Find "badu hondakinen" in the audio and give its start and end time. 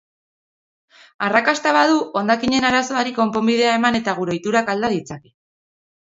1.75-2.65